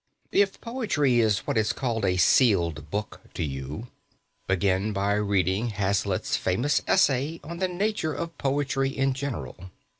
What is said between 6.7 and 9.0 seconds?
essay on the nature of "poetry